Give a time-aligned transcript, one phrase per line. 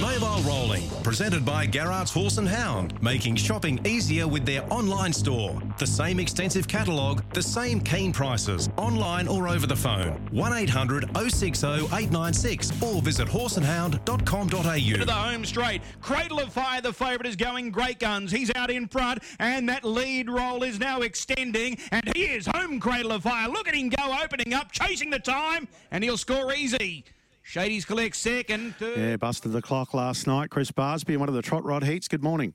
[0.00, 5.60] Mobile Rolling, presented by Garrard's Horse and Hound, making shopping easier with their online store.
[5.78, 10.12] The same extensive catalogue, the same keen prices, online or over the phone.
[10.30, 14.98] 1800 060 896 or visit horseandhound.com.au.
[14.98, 15.82] To the home straight.
[16.00, 18.30] Cradle of Fire, the favourite, is going great guns.
[18.30, 21.76] He's out in front, and that lead roll is now extending.
[21.90, 23.48] And he is home, Cradle of Fire.
[23.48, 27.04] Look at him go, opening up, chasing the time, and he'll score easy.
[27.48, 28.76] Shady's collect second.
[28.76, 28.98] Third.
[28.98, 30.50] Yeah, busted the clock last night.
[30.50, 32.06] Chris Barsby in one of the Trot Rod heats.
[32.06, 32.52] Good morning.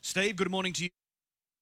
[0.00, 0.90] Steve, good morning to you.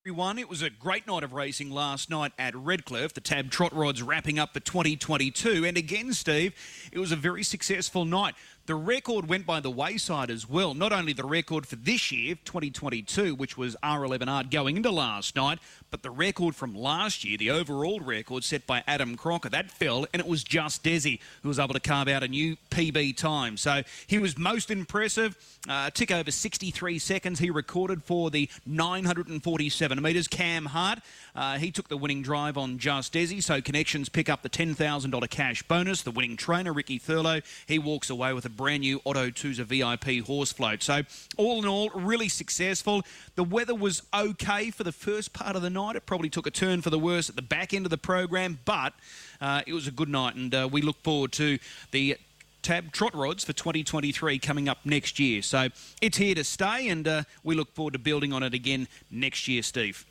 [0.05, 3.15] Everyone, it was a great night of racing last night at Redcliffe.
[3.15, 5.65] The Tab Trot Rods wrapping up for 2022.
[5.65, 6.57] And again, Steve,
[6.91, 8.35] it was a very successful night.
[8.67, 10.73] The record went by the wayside as well.
[10.73, 15.59] Not only the record for this year, 2022, which was R11R going into last night,
[15.91, 20.07] but the record from last year, the overall record set by Adam Crocker, that fell,
[20.13, 23.57] and it was just Desi who was able to carve out a new PB time.
[23.57, 25.37] So he was most impressive.
[25.69, 30.29] Uh, tick over 63 seconds he recorded for the 947 metres.
[30.29, 31.01] Cam Hart,
[31.35, 35.31] uh, he took the winning drive on Just Desi, so connections pick up the $10,000
[35.31, 36.03] cash bonus.
[36.03, 40.25] The winning trainer, Ricky Thurlow, he walks away with a brand new Otto Tuza VIP
[40.25, 40.83] horse float.
[40.83, 41.03] So,
[41.37, 43.03] all in all, really successful.
[43.35, 45.97] The weather was okay for the first part of the night.
[45.97, 48.61] It probably took a turn for the worse at the back end of the program,
[48.65, 48.95] but
[49.41, 51.59] uh, it was a good night, and uh, we look forward to
[51.91, 52.17] the
[52.63, 55.43] Tab Trot Rods for 2023 coming up next year.
[55.43, 55.69] So
[56.01, 59.49] it's here to stay, and uh, we look forward to building on it again next
[59.49, 60.07] year, Steve.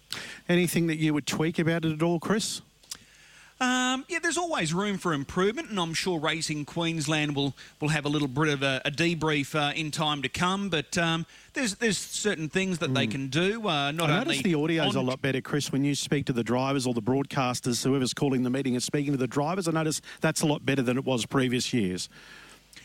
[0.49, 2.61] Anything that you would tweak about it at all, Chris?
[3.61, 8.05] Um, yeah, there's always room for improvement, and I'm sure Racing Queensland will, will have
[8.05, 10.69] a little bit of a, a debrief uh, in time to come.
[10.69, 12.95] But um, there's there's certain things that mm.
[12.95, 13.67] they can do.
[13.67, 15.05] Uh, not I notice the audio's on...
[15.05, 18.41] a lot better, Chris, when you speak to the drivers or the broadcasters, whoever's calling
[18.41, 19.67] the meeting and speaking to the drivers.
[19.67, 22.09] I notice that's a lot better than it was previous years.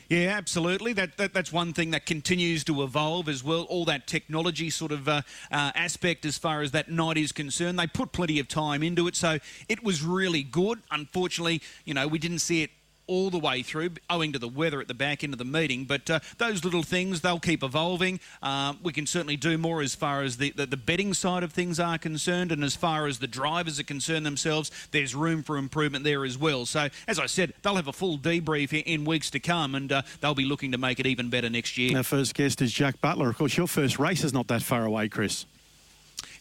[0.09, 0.93] Yeah, absolutely.
[0.93, 3.63] That, that, that's one thing that continues to evolve as well.
[3.63, 7.79] All that technology sort of uh, uh, aspect as far as that night is concerned.
[7.79, 10.81] They put plenty of time into it, so it was really good.
[10.93, 12.71] Unfortunately, you know, we didn't see it
[13.07, 15.85] all the way through, owing to the weather at the back end of the meeting.
[15.85, 18.21] But uh, those little things, they'll keep evolving.
[18.43, 21.53] Uh, we can certainly do more as far as the, the, the, betting side of
[21.53, 25.57] things are concerned, and as far as the drivers are concerned themselves, there's room for
[25.57, 26.67] improvement there as well.
[26.67, 29.91] So, as I said, they'll have a full debrief in, in weeks to come, and
[29.91, 31.97] uh, they'll be looking to make it even better next year.
[31.97, 33.31] Our first guest is Jack Butler.
[33.31, 35.47] Of course, your first race is not that far away, Chris.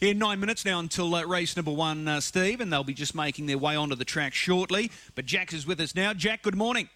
[0.00, 3.14] In nine minutes now until uh, race number one, uh, Steve, and they'll be just
[3.14, 4.90] making their way onto the track shortly.
[5.14, 6.12] But Jack is with us now.
[6.12, 6.90] Jack, good morning.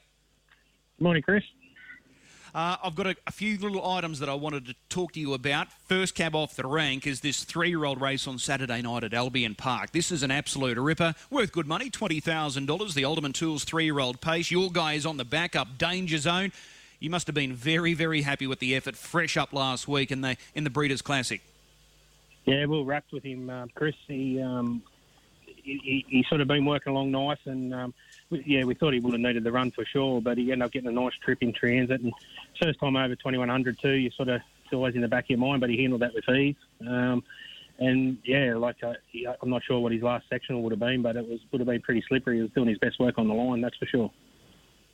[0.99, 1.43] Good morning, Chris.
[2.55, 5.33] Uh, I've got a, a, few little items that I wanted to talk to you
[5.33, 5.69] about.
[5.87, 9.93] First cab off the rank is this three-year-old race on Saturday night at Albion Park.
[9.93, 12.95] This is an absolute ripper, worth good money, twenty thousand dollars.
[12.95, 14.51] The Alderman Tools three-year-old pace.
[14.51, 16.53] Your guy is on the backup, danger zone.
[16.99, 20.21] You must have been very, very happy with the effort, fresh up last week in
[20.21, 21.41] the in the Breeders' Classic.
[22.51, 23.95] Yeah, are rapt with him, uh, Chris.
[24.07, 24.83] He, um,
[25.45, 27.95] he, he sort of been working along nice, and um,
[28.31, 30.67] we, yeah, we thought he would have needed the run for sure, but he ended
[30.67, 32.13] up getting a nice trip in transit, and
[32.61, 33.93] first time over 2100 too.
[33.93, 36.15] You sort of it's always in the back of your mind, but he handled that
[36.15, 36.57] with ease.
[36.87, 37.23] Um,
[37.79, 38.95] and yeah, like uh,
[39.41, 41.69] I'm not sure what his last sectional would have been, but it was would have
[41.69, 42.37] been pretty slippery.
[42.37, 44.11] He was doing his best work on the line, that's for sure.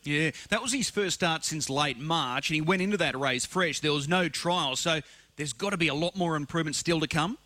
[0.04, 3.44] Yeah, that was his first start since late March, and he went into that race
[3.44, 3.80] fresh.
[3.80, 5.00] There was no trial, so
[5.36, 7.38] there's got to be a lot more improvement still to come.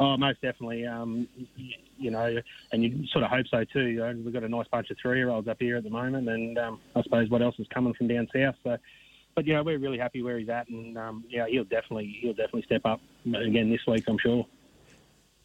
[0.00, 0.86] Oh, most definitely.
[0.86, 1.28] Um,
[1.98, 2.40] you know,
[2.72, 3.86] and you sort of hope so too.
[3.86, 6.58] You know, we've got a nice bunch of three-year-olds up here at the moment, and
[6.58, 8.54] um, I suppose what else is coming from down south.
[8.64, 8.78] So,
[9.34, 12.32] but you know, we're really happy where he's at, and um, yeah, he'll definitely he'll
[12.32, 14.46] definitely step up again this week, I'm sure.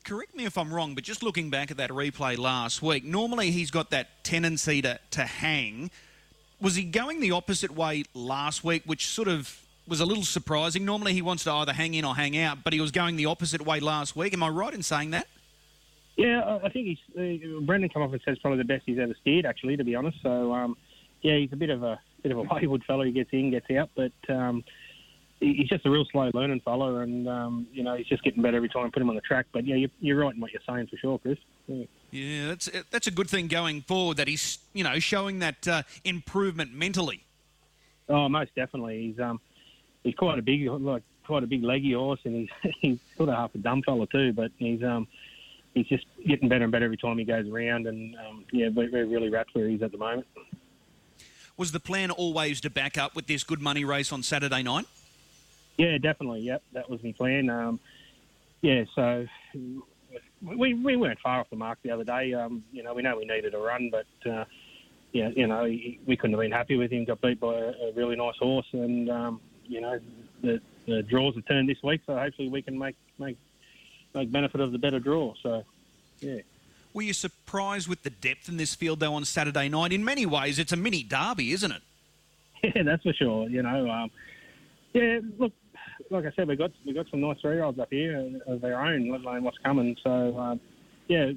[0.06, 3.52] Correct me if I'm wrong, but just looking back at that replay last week, normally
[3.52, 5.92] he's got that tendency to, to hang.
[6.62, 10.86] Was he going the opposite way last week, which sort of was a little surprising.
[10.86, 13.26] Normally he wants to either hang in or hang out, but he was going the
[13.26, 14.34] opposite way last week.
[14.34, 15.28] Am I right in saying that?
[16.18, 19.14] Yeah, I think he's uh, Brendan come off and says probably the best he's ever
[19.20, 20.18] steered, actually, to be honest.
[20.24, 20.78] So um,
[21.22, 23.04] yeah, he's a bit of a bit of a wayward fellow.
[23.04, 24.64] He gets in, gets out, but um,
[25.40, 28.56] he's just a real slow learning fellow, and um, you know he's just getting better
[28.58, 29.48] every time I put him on the track.
[29.52, 31.38] But yeah, you're, you're right in what you're saying for sure, Chris.
[31.68, 31.86] Yeah.
[32.12, 34.18] yeah, that's that's a good thing going forward.
[34.18, 37.24] That he's you know showing that uh, improvement mentally.
[38.08, 39.08] Oh, most definitely.
[39.08, 39.42] He's um,
[40.06, 43.36] he's quite a big, like quite a big leggy horse, and he's he's sort of
[43.36, 44.32] half a dumb fella too.
[44.32, 45.08] But he's um
[45.74, 48.90] he's just getting better and better every time he goes around, and um, yeah, we're,
[48.90, 50.28] we're really rapt where he's at the moment.
[51.58, 54.86] Was the plan always to back up with this good money race on Saturday night?
[55.78, 56.42] Yeah, definitely.
[56.42, 57.50] Yep, that was my plan.
[57.50, 57.80] Um,
[58.62, 59.26] yeah, so
[60.42, 62.34] we we weren't far off the mark the other day.
[62.34, 64.46] Um, you know, we know we needed a run, but uh,
[65.12, 67.06] yeah, you know, we couldn't have been happy with him.
[67.06, 70.00] Got beat by a, a really nice horse, and um, you know,
[70.42, 73.38] the, the draws have turned this week, so hopefully we can make make
[74.14, 75.34] make benefit of the better draw.
[75.42, 75.64] So,
[76.20, 76.40] yeah.
[76.94, 79.92] Were you surprised with the depth in this field though on Saturday night?
[79.92, 81.82] In many ways, it's a mini derby, isn't it?
[82.76, 83.48] Yeah, that's for sure.
[83.48, 84.10] You know, um,
[84.94, 85.20] yeah.
[85.38, 85.54] Look,
[86.10, 88.62] like I said, we got we got some nice three year olds up here of
[88.62, 89.96] their own, let alone what's coming.
[90.04, 90.60] So, um,
[91.08, 91.32] yeah,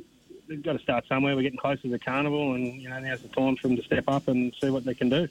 [0.49, 1.37] we've got to start somewhere.
[1.37, 3.83] We're getting closer to the carnival, and you know now's the time for them to
[3.83, 5.29] step up and see what they can do.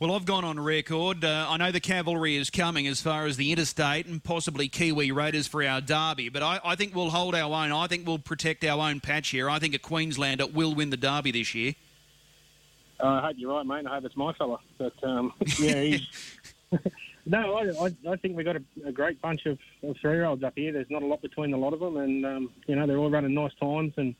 [0.00, 1.24] Well, I've gone on record.
[1.24, 5.12] Uh, I know the cavalry is coming as far as the interstate and possibly Kiwi
[5.12, 7.70] Raiders for our derby, but I, I think we'll hold our own.
[7.70, 9.48] I think we'll protect our own patch here.
[9.48, 11.74] I think a Queenslander will win the derby this year.
[12.98, 13.86] Uh, I hope you're right, mate.
[13.86, 14.58] I hope it's my fella.
[14.78, 15.98] But um, yeah,
[17.26, 20.54] no, I, I, I, think we've got a, a great bunch of, of three-year-olds up
[20.56, 20.72] here.
[20.72, 23.10] There's not a lot between a lot of them, and um, you know they're all
[23.10, 24.16] running nice times and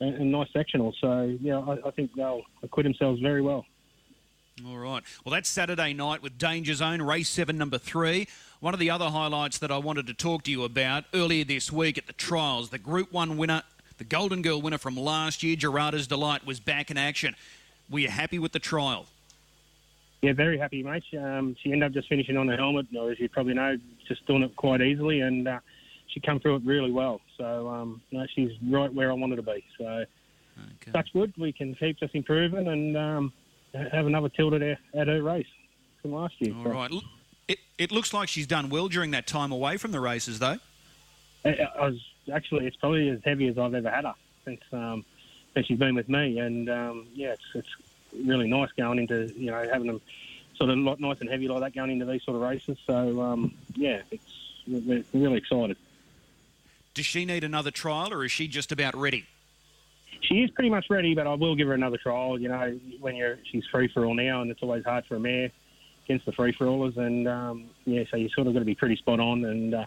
[0.00, 0.92] and, and nice sectionals.
[1.00, 3.64] So yeah, I, I think they'll acquit themselves very well.
[4.66, 5.02] All right.
[5.24, 8.26] Well, that's Saturday night with Danger Zone, race seven, number three.
[8.60, 11.70] One of the other highlights that I wanted to talk to you about earlier this
[11.70, 13.62] week at the trials, the Group 1 winner,
[13.98, 17.36] the Golden Girl winner from last year, Gerarda's Delight, was back in action.
[17.88, 19.06] Were you happy with the trial?
[20.22, 21.04] Yeah, very happy, mate.
[21.16, 23.76] Um, she ended up just finishing on the helmet, as you probably know,
[24.08, 25.60] just doing it quite easily, and uh,
[26.08, 27.20] she come through it really well.
[27.36, 29.62] So um, no, she's right where I wanted to be.
[29.78, 30.90] So okay.
[30.92, 33.32] touch wood, we can keep just improving, and um,
[33.74, 35.46] have another tilt at her, at her race
[36.02, 36.54] from last year.
[36.54, 36.70] All so.
[36.70, 36.92] right.
[37.48, 40.58] It, it looks like she's done well during that time away from the races, though.
[41.44, 42.00] I, I was
[42.32, 45.04] actually it's probably as heavy as I've ever had her since um,
[45.54, 47.68] since she's been with me, and um, yeah, it's, it's
[48.24, 50.00] really nice going into you know having them
[50.56, 52.78] sort of nice and heavy like that going into these sort of races.
[52.86, 55.76] So um, yeah, it's we're really excited.
[56.94, 59.26] Does she need another trial, or is she just about ready?
[60.22, 62.38] She is pretty much ready, but I will give her another trial.
[62.38, 65.20] You know, when you're she's free for all now, and it's always hard for a
[65.20, 65.50] mare
[66.04, 68.74] against the free for allers, and um, yeah, so you sort of got to be
[68.74, 69.44] pretty spot on.
[69.44, 69.84] And uh,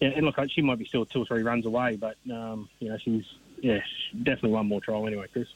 [0.00, 2.88] yeah, and look, she might be still two or three runs away, but um, you
[2.88, 3.24] know, she's
[3.62, 3.78] yeah,
[4.18, 5.46] definitely one more trial anyway, Chris.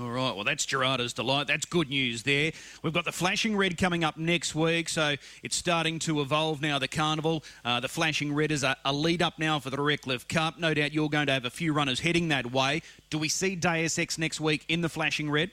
[0.00, 1.46] All right, well, that's Gerarda's delight.
[1.46, 2.50] That's good news there.
[2.82, 6.80] We've got the Flashing Red coming up next week, so it's starting to evolve now,
[6.80, 7.44] the carnival.
[7.64, 10.58] Uh, the Flashing Red is a, a, lead up now for the Redcliffe Cup.
[10.58, 12.82] No doubt you're going to have a few runners heading that way.
[13.10, 15.52] Do we see Deus Ex next week in the Flashing Red?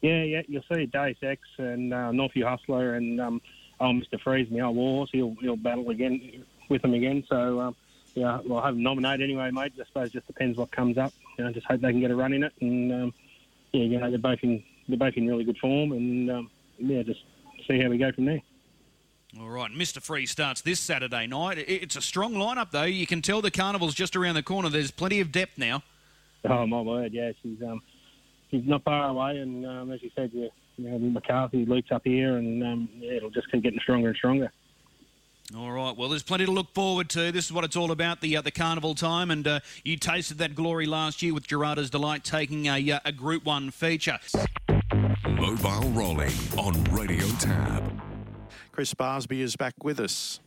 [0.00, 3.42] Yeah, yeah, you'll see Deus Ex and uh, Northview Hustler and um,
[3.78, 4.18] Mr.
[4.18, 5.10] Freeze, my old horse.
[5.12, 7.60] He'll, he'll battle again with them again, so.
[7.60, 7.76] Um,
[8.14, 9.72] yeah, well, I have them nominated anyway, mate.
[9.80, 11.14] I suppose it just depends what comes up.
[11.38, 13.14] You know, just hope they can get a run in it, and um,
[13.72, 17.02] yeah, you know, they're both in they're both in really good form, and um, yeah,
[17.02, 17.20] just
[17.66, 18.40] see how we go from there.
[19.40, 20.02] All right, Mr.
[20.02, 21.56] Free starts this Saturday night.
[21.58, 22.82] It's a strong lineup, though.
[22.82, 24.68] You can tell the carnival's just around the corner.
[24.68, 25.82] There's plenty of depth now.
[26.44, 27.80] Oh my word, yeah, she's um,
[28.50, 32.02] she's not far away, and um, as you said, yeah, you know, McCarthy leaks up
[32.04, 34.52] here, and um, yeah, it'll just keep getting stronger and stronger.
[35.54, 35.94] All right.
[35.94, 37.30] Well, there's plenty to look forward to.
[37.30, 40.38] This is what it's all about the uh, the carnival time, and uh, you tasted
[40.38, 44.18] that glory last year with Gerarda's Delight taking a, uh, a Group One feature.
[45.28, 48.00] Mobile rolling on Radio Tab.
[48.70, 50.40] Chris Barsby is back with us.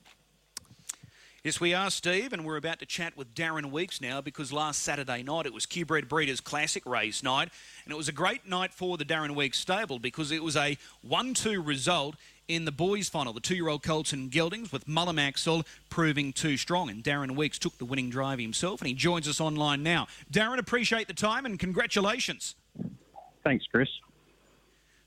[1.43, 4.81] Yes, we are, Steve, and we're about to chat with Darren Weeks now because last
[4.81, 7.49] Saturday night it was Q-Bred Breeders' Classic race night,
[7.83, 10.75] and it was a great night for the Darren Weeks stable because it was a
[11.07, 12.15] 1-2 result
[12.47, 13.33] in the boys' final.
[13.33, 17.77] The two-year-old Colts and Geldings with Mullum Axel proving too strong, and Darren Weeks took
[17.77, 20.07] the winning drive himself, and he joins us online now.
[20.31, 22.55] Darren, appreciate the time and congratulations.
[23.43, 23.89] Thanks, Chris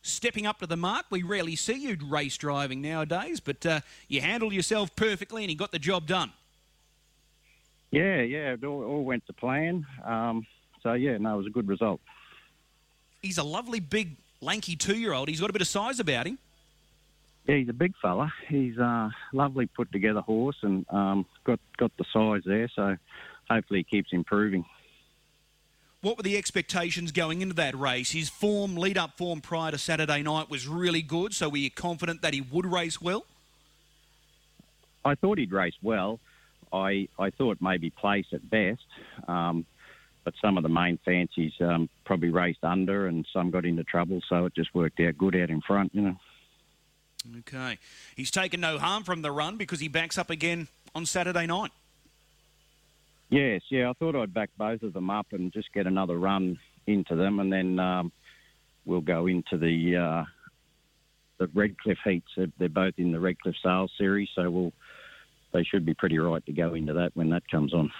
[0.02, 1.06] stepping up to the mark.
[1.10, 5.56] We rarely see you race driving nowadays, but uh, you handled yourself perfectly and you
[5.56, 6.32] got the job done.
[7.90, 9.86] Yeah, yeah, it all, all went to plan.
[10.04, 10.46] Um,
[10.82, 12.00] so, yeah, no, it was a good result.
[13.22, 15.28] He's a lovely, big, lanky two year old.
[15.28, 16.38] He's got a bit of size about him.
[17.48, 18.30] Yeah, he's a big fella.
[18.46, 22.96] He's a lovely put together horse and um, got, got the size there, so
[23.48, 24.66] hopefully he keeps improving.
[26.02, 28.10] What were the expectations going into that race?
[28.10, 31.70] His form, lead up form prior to Saturday night was really good, so were you
[31.70, 33.24] confident that he would race well?
[35.02, 36.20] I thought he'd race well.
[36.70, 38.84] I, I thought maybe place at best,
[39.26, 39.64] um,
[40.22, 44.20] but some of the main fancies um, probably raced under and some got into trouble,
[44.28, 46.16] so it just worked out good out in front, you know.
[47.38, 47.78] Okay.
[48.16, 51.70] He's taken no harm from the run because he backs up again on Saturday night.
[53.30, 56.58] Yes, yeah, I thought I'd back both of them up and just get another run
[56.86, 58.10] into them, and then um,
[58.86, 60.24] we'll go into the uh,
[61.36, 62.30] the Redcliffe heats.
[62.58, 64.72] They're both in the Redcliffe Sales Series, so we'll
[65.52, 67.90] they should be pretty right to go into that when that comes on.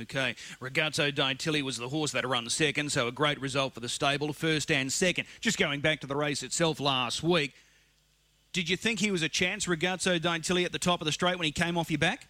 [0.00, 0.34] Okay.
[0.60, 4.32] Ragazzo Tilly was the horse that run second, so a great result for the stable,
[4.32, 5.26] first and second.
[5.40, 7.54] Just going back to the race itself last week,
[8.56, 11.36] Did you think he was a chance, Ragazzo Dantilli, at the top of the straight
[11.36, 12.26] when he came off your back?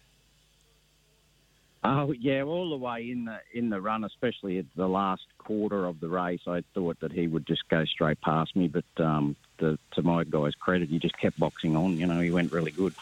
[1.85, 5.85] Oh yeah, all the way in the in the run, especially at the last quarter
[5.85, 8.67] of the race, I thought that he would just go straight past me.
[8.67, 11.95] But um, the, to my guy's credit, he just kept boxing on.
[11.95, 12.93] You know, he went really good.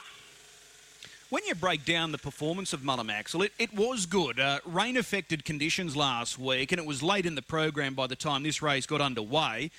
[1.31, 4.39] When you break down the performance of Mullum Axel, it, it was good.
[4.39, 8.15] Uh, rain affected conditions last week, and it was late in the program by the
[8.15, 9.71] time this race got underway.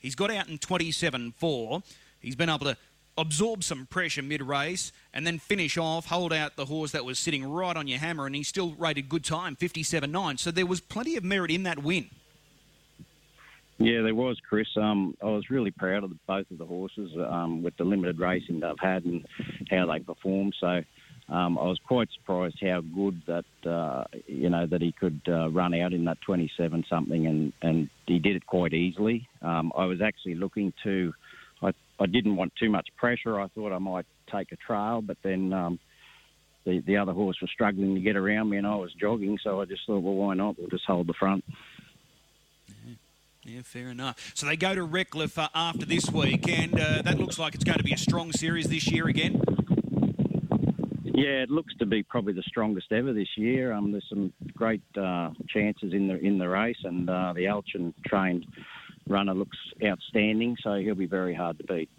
[0.00, 1.82] He's got out in 27 4.
[2.20, 2.76] He's been able to
[3.18, 7.18] absorb some pressure mid race and then finish off, hold out the horse that was
[7.18, 10.38] sitting right on your hammer, and he still rated good time, 57 9.
[10.38, 12.08] So there was plenty of merit in that win.
[13.78, 14.66] Yeah, there was, Chris.
[14.76, 18.18] Um, I was really proud of the, both of the horses um, with the limited
[18.18, 19.24] racing they've had and
[19.70, 20.54] how they performed.
[20.58, 20.82] So
[21.28, 25.50] um, I was quite surprised how good that uh, you know that he could uh,
[25.50, 29.28] run out in that 27 something, and, and he did it quite easily.
[29.42, 31.12] Um, I was actually looking to
[31.98, 33.40] I, didn't want too much pressure.
[33.40, 35.78] I thought I might take a trail, but then um,
[36.64, 39.60] the the other horse was struggling to get around me, and I was jogging, so
[39.60, 40.58] I just thought, well, why not?
[40.58, 41.44] We'll just hold the front.
[42.86, 42.94] Yeah.
[43.44, 44.32] Yeah, fair enough.
[44.34, 47.64] So they go to Redcliffe uh, after this week, and uh, that looks like it's
[47.64, 49.40] going to be a strong series this year again.
[51.02, 53.72] Yeah, it looks to be probably the strongest ever this year.
[53.72, 57.94] Um, there's some great uh, chances in the in the race, and uh, the Alchin
[58.06, 58.44] trained
[59.08, 61.90] runner looks outstanding, so he'll be very hard to beat.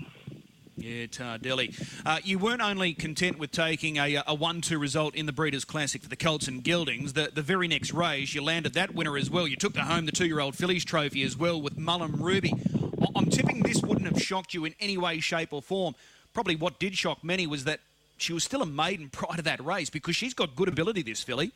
[0.77, 1.75] Yeah, Tardelli.
[2.05, 5.65] Uh, you weren't only content with taking a, a 1 2 result in the Breeders'
[5.65, 7.13] Classic for the Colts and Geldings.
[7.13, 9.45] The, the very next race, you landed that winner as well.
[9.45, 12.53] You took the home the two year old Fillies trophy as well with Mullum Ruby.
[13.15, 15.95] I'm tipping this wouldn't have shocked you in any way, shape, or form.
[16.33, 17.81] Probably what did shock many was that
[18.17, 21.23] she was still a maiden prior to that race because she's got good ability, this
[21.23, 21.51] filly.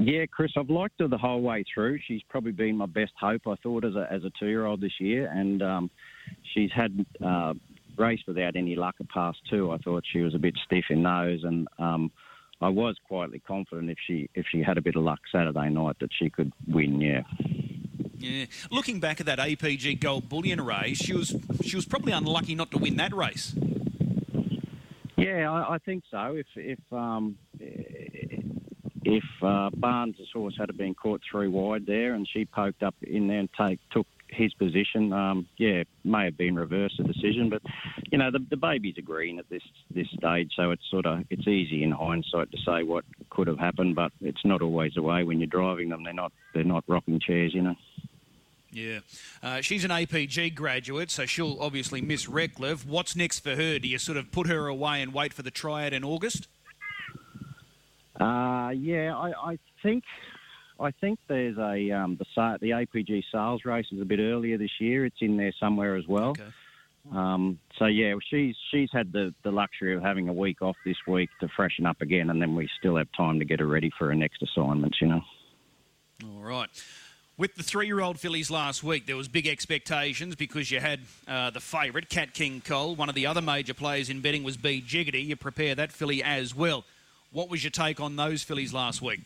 [0.00, 1.98] Yeah, Chris, I've liked her the whole way through.
[2.06, 4.80] She's probably been my best hope, I thought, as a, as a two year old
[4.80, 5.30] this year.
[5.30, 5.90] And um,
[6.54, 7.54] she's had uh,
[7.96, 9.72] raced without any luck at past two.
[9.72, 11.42] I thought she was a bit stiff in those.
[11.42, 12.12] And um,
[12.60, 15.96] I was quietly confident if she if she had a bit of luck Saturday night
[16.00, 17.22] that she could win, yeah.
[18.16, 22.56] Yeah, looking back at that APG Gold Bullion race, she was she was probably unlucky
[22.56, 23.54] not to win that race.
[25.16, 26.34] Yeah, I, I think so.
[26.34, 27.36] If if um,
[29.04, 33.28] if uh, Barnes' horse had been caught three wide there and she poked up in
[33.28, 37.48] there and take took his position, um, yeah, may have been reversed the decision.
[37.48, 37.62] But
[38.10, 39.62] you know, the, the babies are green at this
[39.94, 43.58] this stage, so it's sort of it's easy in hindsight to say what could have
[43.58, 46.04] happened, but it's not always the way when you're driving them.
[46.04, 47.76] They're not they're not rocking chairs, you know.
[48.70, 49.00] Yeah.
[49.42, 52.86] Uh, she's an APG graduate, so she'll obviously miss Redcliffe.
[52.86, 53.78] What's next for her?
[53.78, 56.48] Do you sort of put her away and wait for the triad in August?
[58.20, 60.04] Uh, yeah, I, I think
[60.80, 64.70] I think there's a um, the the APG sales race is a bit earlier this
[64.80, 65.04] year.
[65.04, 66.30] It's in there somewhere as well.
[66.30, 66.44] Okay.
[67.12, 70.96] Um, so yeah, she's she's had the, the luxury of having a week off this
[71.06, 73.90] week to freshen up again, and then we still have time to get her ready
[73.98, 74.98] for her next assignments.
[75.00, 75.20] You know.
[76.24, 76.68] All right.
[77.36, 81.60] With the three-year-old fillies last week, there was big expectations because you had uh, the
[81.60, 82.96] favourite, Cat King Cole.
[82.96, 85.24] One of the other major players in betting was B Jiggity.
[85.24, 86.84] You prepare that filly as well.
[87.30, 89.20] What was your take on those fillies last week?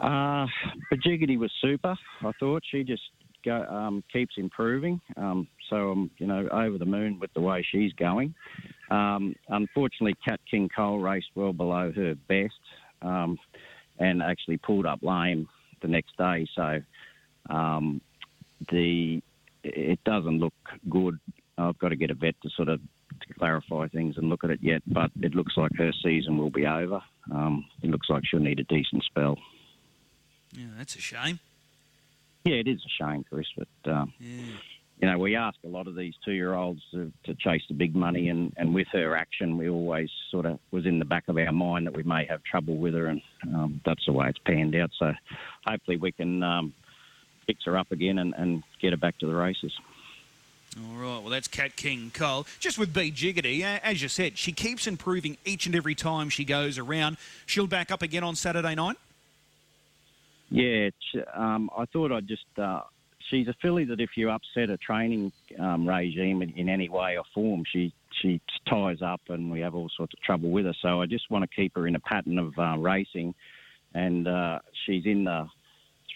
[0.00, 0.46] Uh,
[1.36, 1.96] was super.
[2.22, 3.02] I thought she just
[3.44, 5.00] go, um, keeps improving.
[5.16, 8.34] Um, so I'm, you know, over the moon with the way she's going.
[8.90, 12.60] Um, unfortunately, Cat King Cole raced well below her best
[13.00, 13.38] um,
[13.98, 15.48] and actually pulled up lame
[15.80, 16.46] the next day.
[16.54, 16.80] So
[17.48, 18.02] um,
[18.70, 19.22] the
[19.62, 20.54] it doesn't look
[20.88, 21.18] good.
[21.56, 22.80] I've got to get a vet to sort of
[23.26, 26.50] to clarify things and look at it yet, but it looks like her season will
[26.50, 27.02] be over.
[27.30, 29.38] Um, it looks like she'll need a decent spell.
[30.52, 31.40] Yeah, that's a shame.
[32.44, 34.42] Yeah, it is a shame, Chris, but um, yeah.
[35.00, 38.28] you know we ask a lot of these two-year-olds to, to, chase the big money,
[38.30, 41.52] and, and with her action, we always sort of was in the back of our
[41.52, 43.20] mind that we may have trouble with her, and
[43.54, 44.90] um, that's the way it's panned out.
[44.98, 45.12] So
[45.66, 46.72] hopefully we can um,
[47.46, 49.72] fix her up again and, and get her back to the races.
[50.78, 52.46] All right, well, that's Cat King Cole.
[52.60, 56.44] Just with B Jiggity, as you said, she keeps improving each and every time she
[56.44, 57.16] goes around.
[57.46, 58.96] She'll back up again on Saturday night?
[60.48, 60.90] Yeah,
[61.34, 62.44] um, I thought I'd just.
[62.56, 62.82] Uh,
[63.30, 67.16] she's a filly that if you upset a training um, regime in, in, any way
[67.18, 70.74] or form, she she ties up and we have all sorts of trouble with her.
[70.82, 73.34] So I just want to keep her in a pattern of uh, racing,
[73.94, 75.48] and uh, she's in the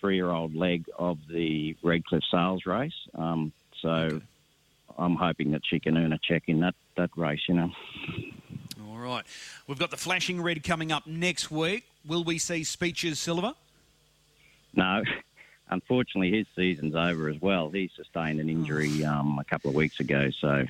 [0.01, 2.93] three-year-old leg of the Redcliffe Sales race.
[3.17, 3.89] Um, so.
[3.89, 4.25] Okay
[4.99, 7.71] I'm hoping that she can earn a check in that, that race, you know.
[8.89, 9.25] All right.
[9.67, 11.85] We've got the flashing red coming up next week.
[12.07, 13.55] Will we see speeches, Silver?
[14.75, 15.03] No.
[15.71, 17.71] unfortunately, his season's over as well.
[17.71, 20.65] He sustained an injury um, a couple of weeks ago, so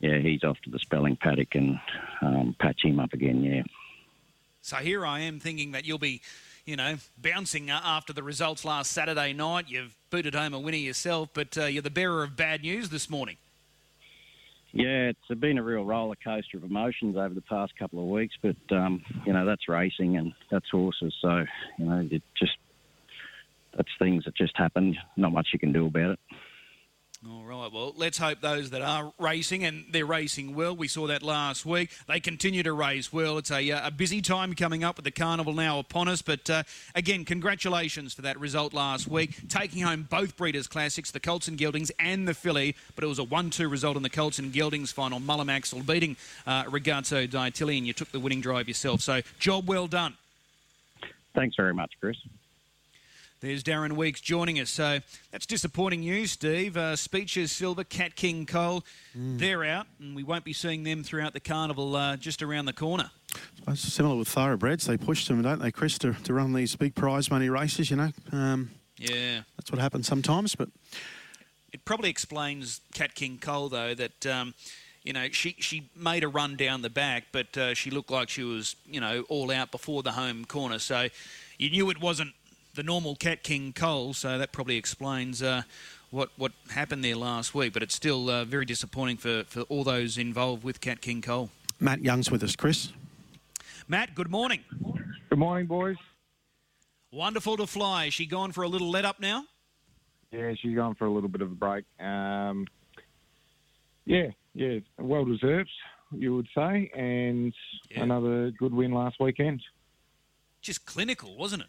[0.00, 1.78] yeah, he's off to the spelling paddock and
[2.20, 3.42] um, patch him up again.
[3.42, 3.62] Yeah.
[4.62, 6.22] So here I am thinking that you'll be,
[6.64, 9.66] you know, bouncing uh, after the results last Saturday night.
[9.68, 13.08] You've booted home a winner yourself, but uh, you're the bearer of bad news this
[13.08, 13.36] morning.
[14.76, 18.34] Yeah, it's been a real roller coaster of emotions over the past couple of weeks,
[18.42, 21.44] but um, you know that's racing and that's horses, so
[21.78, 22.52] you know it just
[23.74, 24.94] that's things that just happen.
[25.16, 26.18] Not much you can do about it.
[27.28, 27.72] All right.
[27.72, 30.76] Well, let's hope those that are racing and they're racing well.
[30.76, 31.90] We saw that last week.
[32.06, 33.38] They continue to race well.
[33.38, 36.22] It's a, uh, a busy time coming up with the carnival now upon us.
[36.22, 36.62] But uh,
[36.94, 41.58] again, congratulations for that result last week, taking home both Breeders' Classics, the Colts and
[41.58, 42.76] Geldings and the filly.
[42.94, 45.18] But it was a one-two result in the Colts and Geldings final.
[45.18, 46.16] Mullum Axel beating
[46.46, 49.00] uh, Ragazzo Diatilli, and you took the winning drive yourself.
[49.00, 50.14] So job well done.
[51.34, 52.16] Thanks very much, Chris.
[53.46, 54.70] There's Darren Weeks joining us.
[54.70, 54.98] So
[55.30, 56.76] that's disappointing news, Steve.
[56.76, 58.82] Uh, Speeches Silver, Cat King Cole,
[59.16, 59.38] mm.
[59.38, 62.72] they're out, and we won't be seeing them throughout the carnival uh, just around the
[62.72, 63.12] corner.
[63.68, 64.86] It's similar with thoroughbreds.
[64.86, 67.96] They push them, don't they, Chris, to, to run these big prize money races, you
[67.96, 68.10] know?
[68.32, 69.42] Um, yeah.
[69.56, 70.68] That's what happens sometimes, but.
[71.72, 74.26] It probably explains Cat King Cole, though, that.
[74.26, 74.54] Um,
[75.04, 78.28] you know, she, she made a run down the back, but uh, she looked like
[78.28, 80.80] she was, you know, all out before the home corner.
[80.80, 81.06] So
[81.58, 82.32] you knew it wasn't
[82.76, 85.62] the normal Cat King Cole, so that probably explains uh,
[86.10, 87.72] what what happened there last week.
[87.72, 91.50] But it's still uh, very disappointing for, for all those involved with Cat King Cole.
[91.80, 92.92] Matt Young's with us, Chris.
[93.88, 94.60] Matt, good morning.
[95.28, 95.96] Good morning, boys.
[97.12, 98.06] Wonderful to fly.
[98.06, 99.44] Is she gone for a little let up now?
[100.32, 101.84] Yeah, she's gone for a little bit of a break.
[102.00, 102.66] Um,
[104.04, 105.70] yeah, yeah, well deserved,
[106.12, 107.54] you would say, and
[107.90, 108.02] yeah.
[108.02, 109.62] another good win last weekend.
[110.60, 111.68] Just clinical, wasn't it?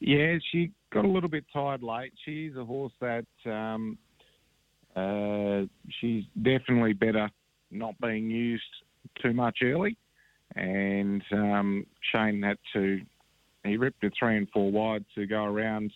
[0.00, 2.12] Yeah, she got a little bit tired late.
[2.24, 3.98] She's a horse that um,
[4.94, 5.62] uh,
[6.00, 7.30] she's definitely better
[7.70, 8.62] not being used
[9.22, 9.96] too much early.
[10.56, 13.00] And um, Shane had to,
[13.64, 15.92] he ripped it three and four wide to go around.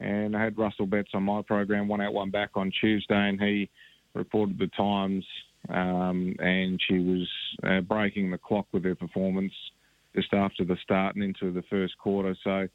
[0.00, 3.40] And I had Russell Betts on my program, one out, one back on Tuesday, and
[3.40, 3.70] he
[4.14, 5.24] reported the times.
[5.68, 7.28] Um, and she was
[7.62, 9.52] uh, breaking the clock with her performance
[10.14, 12.36] just after the start and into the first quarter.
[12.44, 12.68] So,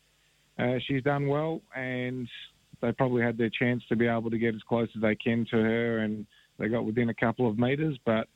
[0.59, 2.27] uh, she's done well, and
[2.81, 5.45] they probably had their chance to be able to get as close as they can
[5.51, 6.25] to her, and
[6.57, 7.97] they got within a couple of metres.
[8.05, 8.27] But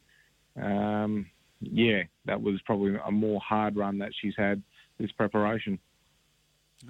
[0.62, 1.26] um,
[1.62, 4.62] yeah, that was probably a more hard run that she's had
[5.00, 5.80] this preparation.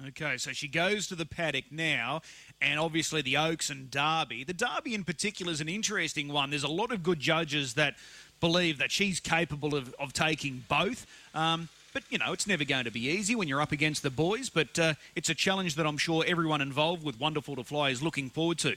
[0.08, 2.20] Okay, so she goes to the paddock now,
[2.60, 4.42] and obviously the Oaks and Derby.
[4.42, 6.50] The Derby in particular is an interesting one.
[6.50, 7.94] There's a lot of good judges that
[8.40, 11.06] believe that she's capable of, of taking both.
[11.32, 14.10] Um, but, you know, it's never going to be easy when you're up against the
[14.10, 17.90] boys, but uh, it's a challenge that I'm sure everyone involved with Wonderful to Fly
[17.90, 18.74] is looking forward to.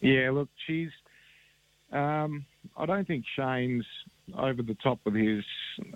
[0.00, 0.90] Yeah, look, she's.
[1.92, 3.84] Um, I don't think Shane's
[4.38, 5.44] over the top with his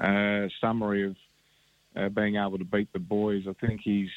[0.01, 1.17] uh, summary of
[1.97, 3.45] uh, being able to beat the boys.
[3.49, 4.11] I think he's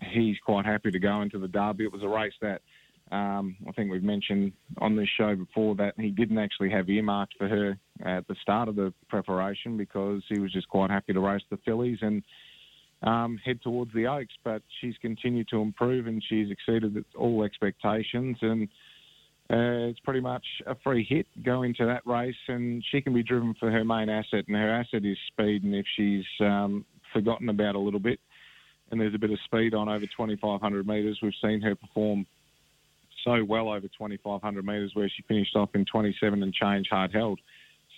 [0.00, 1.84] he's quite happy to go into the derby.
[1.84, 2.62] It was a race that
[3.10, 7.34] um, I think we've mentioned on this show before that he didn't actually have earmarked
[7.38, 11.20] for her at the start of the preparation because he was just quite happy to
[11.20, 12.22] race the fillies and
[13.02, 14.34] um, head towards the Oaks.
[14.44, 18.68] But she's continued to improve and she's exceeded all expectations and
[19.50, 23.22] uh, it's pretty much a free hit go into that race and she can be
[23.22, 27.48] driven for her main asset and her asset is speed and if she's um, forgotten
[27.48, 28.20] about a little bit
[28.90, 32.26] and there's a bit of speed on over 2,500 metres, we've seen her perform
[33.24, 37.40] so well over 2,500 metres, where she finished off in 27 and change hard held.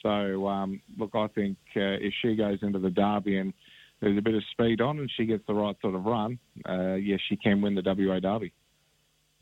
[0.02, 3.52] So, um, look, I think uh, if she goes into the Derby and
[4.00, 6.94] there's a bit of speed on and she gets the right sort of run, uh,
[6.94, 8.52] yes, she can win the WA Derby.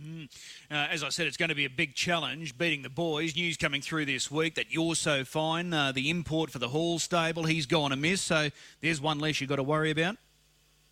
[0.03, 0.29] Mm.
[0.71, 3.35] Uh, as I said, it's going to be a big challenge beating the boys.
[3.35, 5.73] News coming through this week that you're so fine.
[5.73, 8.21] Uh, the import for the Hall stable, he's gone amiss.
[8.21, 10.17] So there's one less you've got to worry about.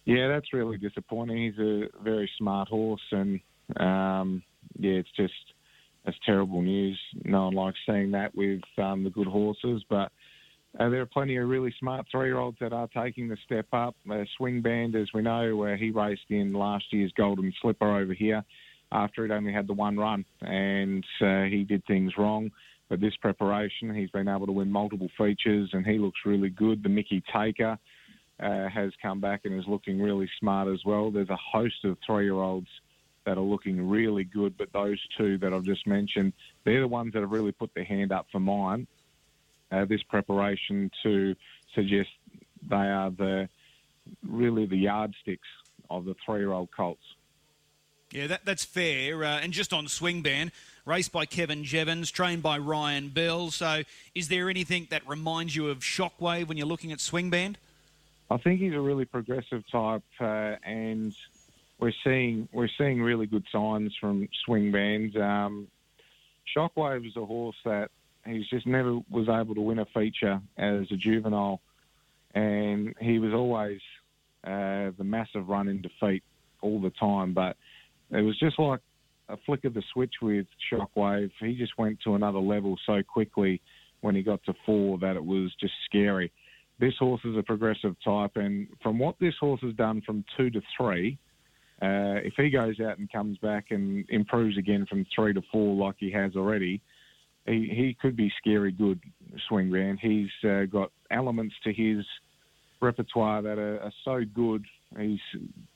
[0.05, 1.37] Yeah, that's really disappointing.
[1.37, 3.41] He's a very smart horse, and
[3.77, 4.43] um,
[4.79, 5.33] yeah, it's just
[6.05, 6.99] that's terrible news.
[7.25, 10.13] No one likes seeing that with um, the good horses, but
[10.79, 13.97] uh, there are plenty of really smart three-year-olds that are taking the step up.
[14.11, 18.13] Uh, Swing Band, as we know, where he raced in last year's Golden Slipper over
[18.13, 18.45] here
[18.93, 22.51] after he'd only had the one run, and uh, he did things wrong.
[22.89, 26.83] But this preparation, he's been able to win multiple features, and he looks really good.
[26.83, 27.77] The Mickey Taker
[28.41, 31.11] uh, has come back and is looking really smart as well.
[31.11, 32.69] There's a host of three-year-olds
[33.27, 36.33] that are looking really good, but those two that I've just mentioned,
[36.65, 38.87] they're the ones that have really put their hand up for mine.
[39.71, 41.35] Uh, this preparation to
[41.75, 42.09] suggest
[42.71, 43.49] they are the
[44.27, 45.49] really the yardsticks
[45.91, 47.03] of the three-year-old colts.
[48.13, 49.25] Yeah, that, that's fair.
[49.25, 50.53] Uh, and just on Swingban,
[50.85, 53.51] raced by Kevin Jeavons, trained by Ryan Bell.
[53.51, 53.83] So,
[54.15, 57.57] is there anything that reminds you of Shockwave when you're looking at Swingband?
[58.31, 61.15] I think he's a really progressive type, uh, and
[61.79, 65.19] we're seeing we're seeing really good signs from Swingbands.
[65.21, 65.69] Um,
[66.57, 67.91] Shockwave is a horse that
[68.25, 71.61] he's just never was able to win a feature as a juvenile,
[72.35, 73.81] and he was always
[74.45, 76.23] uh, the massive run in defeat
[76.63, 77.35] all the time.
[77.35, 77.57] But
[78.11, 78.81] it was just like
[79.29, 81.31] a flick of the switch with Shockwave.
[81.41, 83.61] He just went to another level so quickly
[84.01, 86.33] when he got to four that it was just scary.
[86.79, 90.51] This horse is a progressive type, and from what this horse has done from two
[90.51, 91.19] to three,
[91.83, 95.75] uh, if he goes out and comes back and improves again from three to four
[95.77, 96.81] like he has already,
[97.47, 99.01] he, he could be scary good
[99.51, 99.99] Swingban.
[100.01, 102.05] He's uh, got elements to his
[102.81, 104.65] repertoire that are, are so good.
[104.99, 105.19] His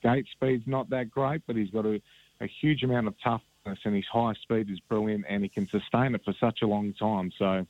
[0.02, 2.00] gate speed's not that great, but he's got a,
[2.40, 6.14] a huge amount of toughness, and his high speed is brilliant, and he can sustain
[6.14, 7.30] it for such a long time.
[7.38, 7.66] So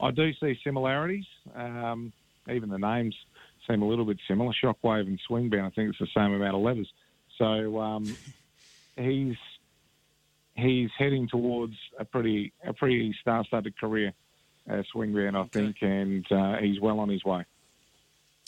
[0.00, 1.26] I do see similarities.
[1.54, 2.12] Um,
[2.50, 3.14] even the names
[3.68, 4.52] seem a little bit similar.
[4.62, 6.88] Shockwave and Swingbound, I think it's the same amount of levers.
[7.38, 8.16] So um,
[8.96, 9.36] he's
[10.54, 14.12] he's heading towards a pretty a pretty star-studded career,
[14.70, 15.50] uh, Swingbound, I Okay.
[15.52, 17.44] think, and uh, he's well on his way.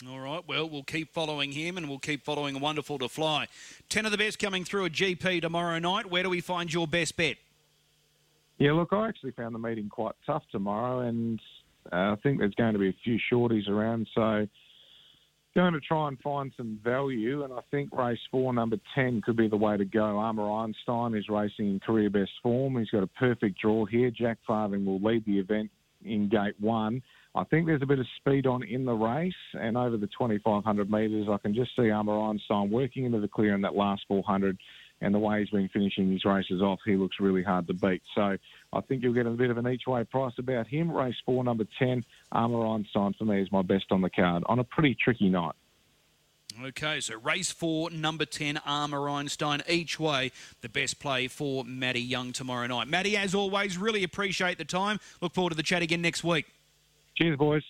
[0.09, 3.47] All right, well, we'll keep following him and we'll keep following a Wonderful to Fly.
[3.89, 6.05] 10 of the best coming through a GP tomorrow night.
[6.05, 7.35] Where do we find your best bet?
[8.59, 11.37] Yeah, look, I actually found the meeting quite tough tomorrow, and
[11.91, 14.47] uh, I think there's going to be a few shorties around, so
[15.55, 19.37] going to try and find some value, and I think race four, number 10, could
[19.37, 20.17] be the way to go.
[20.17, 22.77] Armour Einstein is racing in career best form.
[22.77, 24.11] He's got a perfect draw here.
[24.11, 25.69] Jack Farthing will lead the event
[26.05, 27.01] in gate one.
[27.35, 30.89] I think there's a bit of speed on in the race, and over the 2,500
[30.89, 34.57] metres, I can just see Armour Einstein working into the clear in that last 400
[35.01, 38.01] and the way he's been finishing his races off, he looks really hard to beat.
[38.15, 38.37] So
[38.73, 40.91] I think you'll get a bit of an each way price about him.
[40.91, 44.59] Race four, number 10, Armour Einstein for me is my best on the card on
[44.59, 45.55] a pretty tricky night.
[46.61, 50.31] Okay, so race four, number 10, Armour Einstein, each way,
[50.61, 52.87] the best play for Matty Young tomorrow night.
[52.87, 54.99] Matty, as always, really appreciate the time.
[55.21, 56.47] Look forward to the chat again next week.
[57.15, 57.63] Cheers, boys.